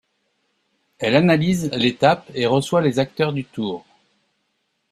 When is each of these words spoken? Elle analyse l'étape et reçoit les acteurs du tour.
Elle 0.97 1.15
analyse 1.15 1.69
l'étape 1.73 2.31
et 2.33 2.47
reçoit 2.47 2.81
les 2.81 2.97
acteurs 2.97 3.33
du 3.33 3.45
tour. 3.45 3.85